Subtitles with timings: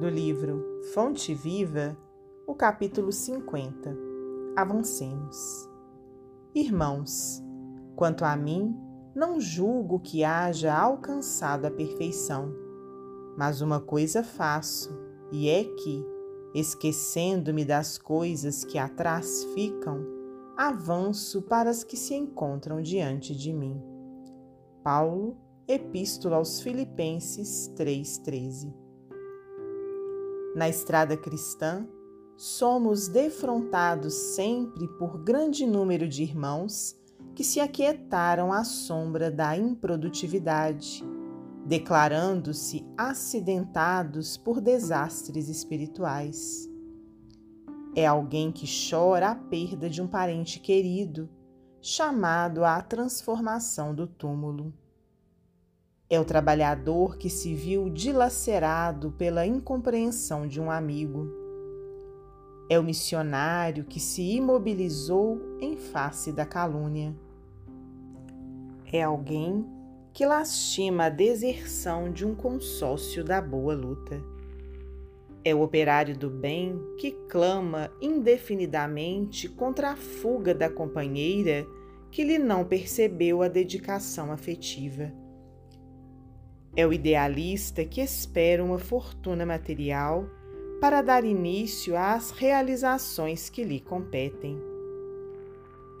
[0.00, 1.94] do livro Fonte Viva,
[2.46, 3.94] o capítulo 50.
[4.56, 5.68] Avancemos.
[6.54, 7.44] Irmãos,
[7.94, 8.74] quanto a mim,
[9.14, 12.50] não julgo que haja alcançado a perfeição,
[13.36, 14.90] mas uma coisa faço,
[15.30, 16.02] e é que,
[16.54, 20.02] esquecendo-me das coisas que atrás ficam,
[20.56, 23.78] avanço para as que se encontram diante de mim.
[24.82, 25.36] Paulo,
[25.68, 28.89] Epístola aos Filipenses 3,13
[30.54, 31.86] na estrada cristã,
[32.36, 36.98] somos defrontados sempre por grande número de irmãos
[37.34, 41.04] que se aquietaram à sombra da improdutividade,
[41.66, 46.68] declarando-se acidentados por desastres espirituais.
[47.94, 51.28] É alguém que chora a perda de um parente querido,
[51.80, 54.72] chamado à transformação do túmulo.
[56.12, 61.32] É o trabalhador que se viu dilacerado pela incompreensão de um amigo.
[62.68, 67.14] É o missionário que se imobilizou em face da calúnia.
[68.92, 69.64] É alguém
[70.12, 74.20] que lastima a deserção de um consórcio da boa luta.
[75.44, 81.64] É o operário do bem que clama indefinidamente contra a fuga da companheira
[82.10, 85.12] que lhe não percebeu a dedicação afetiva.
[86.76, 90.24] É o idealista que espera uma fortuna material
[90.80, 94.56] para dar início às realizações que lhe competem.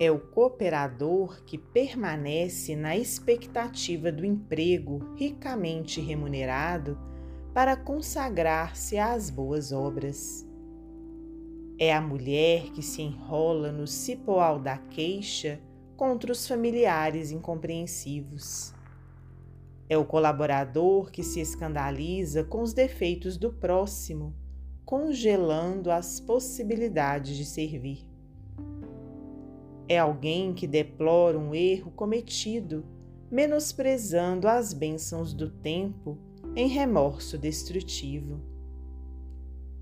[0.00, 6.96] É o cooperador que permanece na expectativa do emprego ricamente remunerado
[7.52, 10.48] para consagrar-se às boas obras.
[11.78, 15.60] É a mulher que se enrola no cipoal da queixa
[15.96, 18.72] contra os familiares incompreensivos.
[19.90, 24.32] É o colaborador que se escandaliza com os defeitos do próximo,
[24.84, 28.08] congelando as possibilidades de servir.
[29.88, 32.86] É alguém que deplora um erro cometido,
[33.28, 36.16] menosprezando as bênçãos do tempo
[36.54, 38.40] em remorso destrutivo.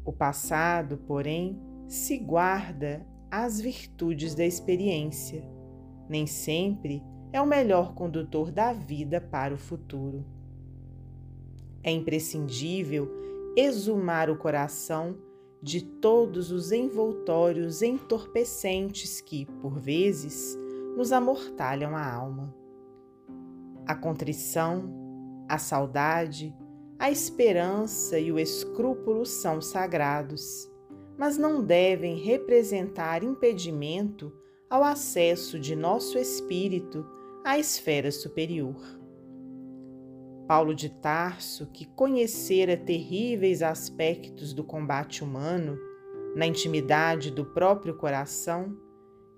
[0.06, 5.44] O passado, porém, se guarda as virtudes da experiência,
[6.08, 7.02] nem sempre
[7.32, 10.24] é o melhor condutor da vida para o futuro.
[11.82, 13.10] É imprescindível
[13.56, 15.16] exumar o coração
[15.62, 20.56] de todos os envoltórios entorpecentes que, por vezes,
[20.96, 22.54] nos amortalham a alma.
[23.86, 26.54] A contrição, a saudade,
[26.98, 30.70] a esperança e o escrúpulo são sagrados,
[31.16, 34.32] mas não devem representar impedimento
[34.68, 37.17] ao acesso de nosso espírito
[37.48, 38.76] à esfera superior.
[40.46, 45.78] Paulo de Tarso, que conhecera terríveis aspectos do combate humano
[46.36, 48.76] na intimidade do próprio coração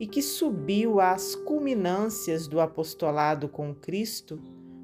[0.00, 4.42] e que subiu às culminâncias do apostolado com Cristo,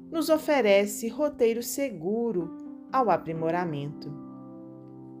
[0.09, 2.55] nos oferece roteiro seguro
[2.93, 4.09] ao aprimoramento.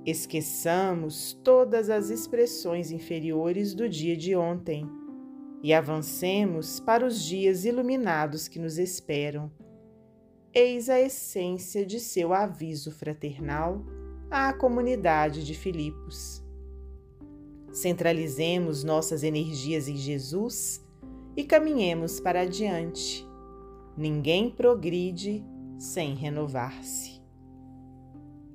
[0.05, 4.89] Esqueçamos todas as expressões inferiores do dia de ontem
[5.63, 9.51] e avancemos para os dias iluminados que nos esperam.
[10.53, 13.83] Eis a essência de seu aviso fraternal
[14.29, 16.43] à comunidade de Filipos.
[17.71, 20.83] Centralizemos nossas energias em Jesus
[21.35, 23.25] e caminhemos para adiante.
[23.95, 25.43] Ninguém progride
[25.77, 27.21] sem renovar-se.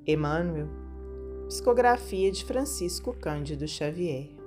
[0.05, 0.67] Emmanuel,
[1.47, 4.42] psicografia de Francisco Cândido Xavier.